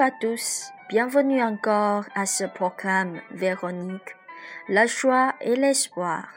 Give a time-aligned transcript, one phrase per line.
[0.00, 4.16] à tous, bienvenue encore à ce programme Véronique,
[4.68, 6.28] la joie et l'espoir.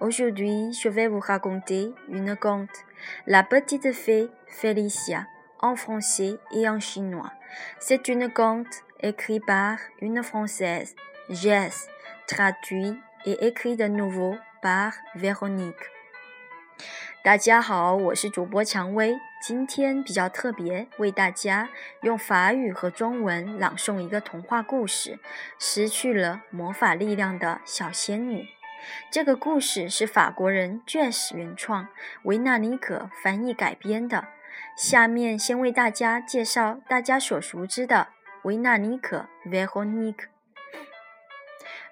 [0.00, 2.70] Aujourd'hui, je vais vous raconter une conte,
[3.26, 5.26] La petite fée Félicia,
[5.60, 7.30] en français et en chinois.
[7.80, 10.96] C'est une conte écrite par une Française,
[11.28, 11.86] Jess,
[12.26, 15.90] traduit et écrit de nouveau par Véronique.
[17.22, 19.14] 大家好，我是主播蔷薇。
[19.47, 21.69] 今天比较特别，为大家
[22.01, 25.11] 用法语和中文朗诵一个童话故事
[25.59, 28.41] 《失去了魔法力量的小仙女》。
[29.11, 31.89] 这个故事是法国人 Jess 原创，
[32.23, 34.29] 维纳尼可翻译改编的。
[34.75, 38.07] 下面先为大家介绍大家所熟知的
[38.45, 40.25] 维纳尼可 （Veronique）。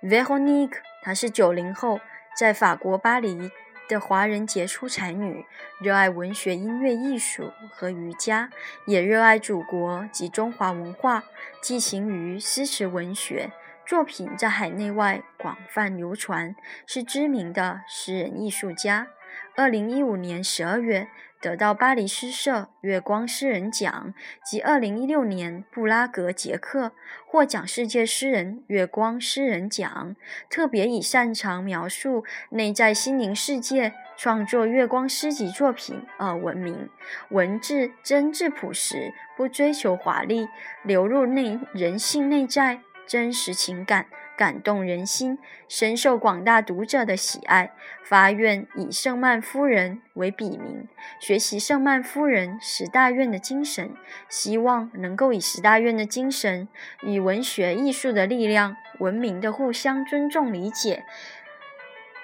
[0.02, 2.00] Veronique，她是九零后，
[2.36, 3.52] 在法国巴黎。
[3.94, 5.46] 的华人杰出才女，
[5.80, 8.50] 热爱文学、音乐、艺术和瑜伽，
[8.88, 11.24] 也热爱祖国及中华文化，
[11.62, 13.52] 寄情于诗词文学，
[13.86, 16.56] 作品在海内外广泛流传，
[16.88, 19.08] 是知名的诗人艺术家。
[19.56, 21.08] 二零一五年十二月。
[21.44, 24.14] 得到巴黎诗社月光诗人奖
[24.46, 26.94] 及二零一六年布拉格捷克
[27.28, 30.16] 获奖世界诗人月光诗人奖，
[30.50, 36.88] 特别以擅长描述内在心灵世界、创作月光诗集作品而闻名。
[37.32, 40.48] 文字真挚朴实，不追求华丽，
[40.82, 44.06] 流入内人性内在真实情感。
[44.38, 47.72] 感动人心，深受广大读者的喜爱。
[48.04, 50.88] 发愿以圣曼夫人为笔名，
[51.20, 53.96] 学习圣曼夫人十大愿的精神，
[54.30, 56.68] 希望能够以十大愿的精神
[57.02, 61.04] 与文学艺术的力量，文明的互相尊重理解，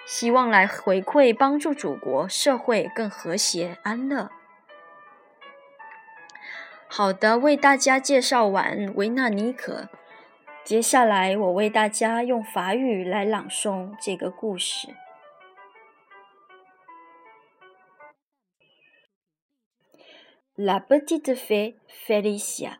[0.05, 4.29] 希望来回馈帮助祖国社会更和谐安乐。
[6.87, 9.87] 好的，为大家介绍完维纳尼可。
[10.64, 14.88] 接下来，我为大家用法语来朗诵这个故事。
[20.56, 22.78] La petite fée Félicia.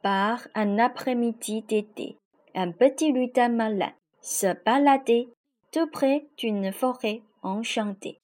[0.00, 2.18] Par un après-midi d'été,
[2.54, 5.28] un petit lutin malin se baladait
[5.72, 8.20] tout près d'une forêt enchantée.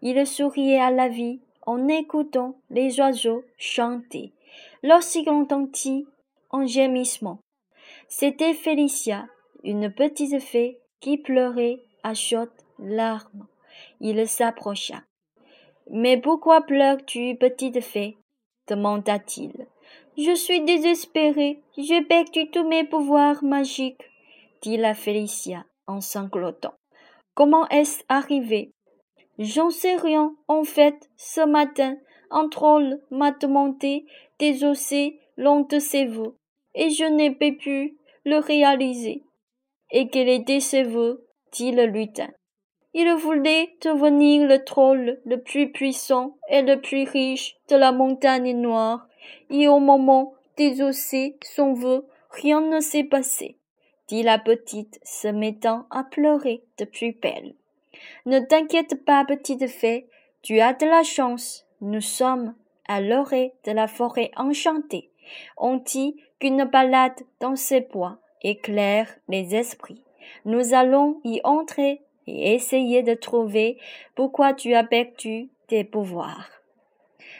[0.00, 4.32] Il souriait à la vie en écoutant les oiseaux chanter.
[4.82, 6.06] Lorsqu'il entendit
[6.50, 7.40] un gémissement,
[8.07, 9.27] c'était Félicia,
[9.63, 12.49] une petite fée qui pleurait à chaudes
[12.79, 13.47] larmes.
[13.99, 15.03] Il s'approcha.
[15.91, 18.17] Mais pourquoi pleures-tu, petite fée?
[18.67, 19.67] demanda-t-il.
[20.17, 24.09] Je suis désespérée, j'ai perdu tous mes pouvoirs magiques,
[24.61, 26.73] dit la Félicia en sanglotant.
[27.35, 28.71] Comment est-ce arrivé?
[29.37, 30.33] J'en sais rien.
[30.47, 31.97] En fait, ce matin,
[32.31, 34.05] un troll m'a demandé
[34.39, 36.05] d'exaucer l'un de ses
[36.75, 39.23] et je n'ai pas pu le réaliser.
[39.91, 41.25] Et quel était ce vœu?
[41.51, 42.29] dit le lutin.
[42.93, 48.53] Il voulait devenir le troll le plus puissant et le plus riche de la montagne
[48.55, 49.07] noire,
[49.49, 53.57] et au moment d'exaucer son vœu, rien ne s'est passé,
[54.07, 57.55] dit la petite, se mettant à pleurer de plus belle.
[58.25, 60.07] Ne t'inquiète pas, petite fée,
[60.41, 61.65] tu as de la chance.
[61.81, 62.55] Nous sommes
[62.87, 65.09] à l'orée de la forêt enchantée.
[65.57, 70.03] On dit qu'une balade dans ces bois éclaire les esprits.
[70.45, 73.77] Nous allons y entrer et essayer de trouver
[74.15, 76.49] pourquoi tu as perdu tes pouvoirs.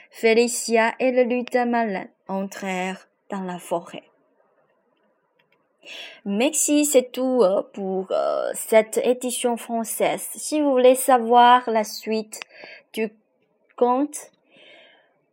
[0.09, 4.03] Félicia et le lutin malin entrèrent dans la forêt.
[6.25, 10.27] Merci, c'est tout euh, pour euh, cette édition française.
[10.35, 12.39] Si vous voulez savoir la suite
[12.93, 13.11] du
[13.75, 14.31] conte,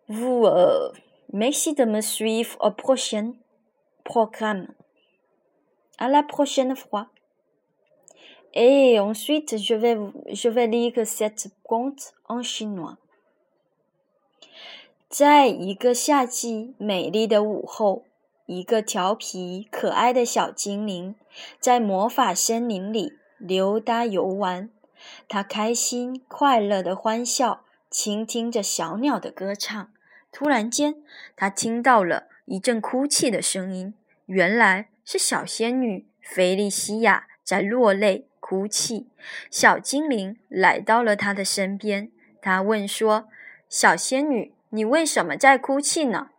[0.08, 0.90] vous euh,
[1.32, 3.32] merci de me suivre au prochain
[4.04, 4.68] programme.
[5.98, 7.08] À la prochaine fois.
[8.54, 9.96] Et ensuite, je vais,
[10.32, 12.96] je vais lire cette conte en chinois.
[15.08, 18.04] 在一个夏季美丽的午后，
[18.46, 21.14] 一个调皮可爱的小精灵
[21.60, 24.70] 在魔法森林里溜达游玩。
[25.28, 29.90] 他开心快乐的欢笑，倾听着小鸟的歌唱。
[30.32, 30.96] 突然间，
[31.36, 33.94] 他听到了一阵哭泣的声音。
[34.26, 39.10] 原来是小仙女菲利西亚在落泪哭泣。
[39.50, 43.28] 小精灵来到了她的身边，他问说
[43.68, 46.30] ：“小仙女，你为什么在哭泣呢？”“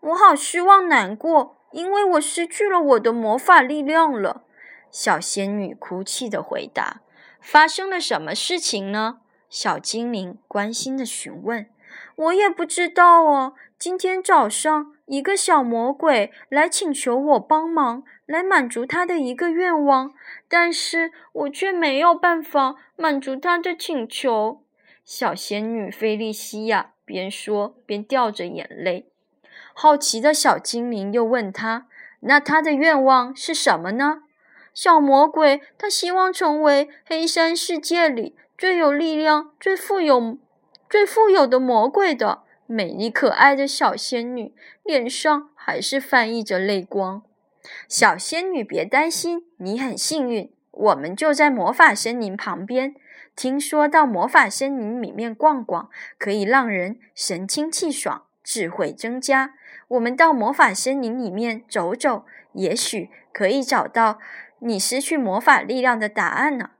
[0.00, 4.44] 我好失望难过，因为我失去了我的魔法力量了。”
[4.90, 7.02] 小仙女哭泣的回答。
[7.40, 11.66] “发生了什么事情呢？”小精灵关心的询问。
[12.16, 13.54] “我也不知道哦。
[13.78, 20.14] 今天早上。”一个小魔鬼来请求我帮忙，来满足他的一个愿望，
[20.48, 24.62] 但是我却没有办法满足他的请求。
[25.04, 29.10] 小仙女菲利西亚边说边掉着眼泪。
[29.74, 31.86] 好奇的小精灵又问他
[32.20, 34.22] ：“那他的愿望是什么呢？”
[34.72, 40.38] 小魔鬼他希望成为黑山世界里最有力量、最富有、
[40.92, 42.42] 最富有的魔鬼的。
[42.66, 44.52] 美丽可爱的小仙女
[44.82, 47.22] 脸上还是泛溢着泪光。
[47.88, 52.94] 小仙女，别担心，你很幸运，我们就在魔法森林旁边。
[53.34, 59.54] 听说到魔法森林里面逛逛，可以让人神清气爽，智慧增加。
[59.88, 64.18] 我们到魔法森林里面走走，也许可以找到
[64.58, 66.72] 你失去魔法力量的答案呢。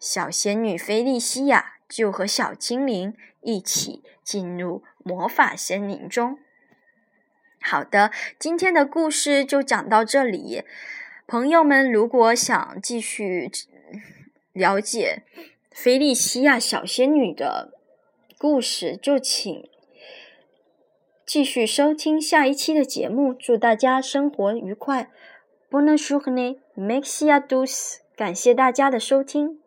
[0.00, 4.82] 小仙女菲利西亚就和小精灵一起进入。
[5.04, 6.38] 魔法森林中，
[7.60, 10.62] 好的，今天的故事就讲到这里。
[11.26, 13.50] 朋友们，如果想继续
[14.52, 15.24] 了解
[15.72, 17.72] 菲利西亚小仙女的
[18.38, 19.68] 故事，就请
[21.26, 23.34] 继续收听下一期的节目。
[23.34, 25.10] 祝大家生活愉快
[25.68, 26.22] ，Bonjour,
[26.76, 29.61] Maxia dos，感谢大家的收听。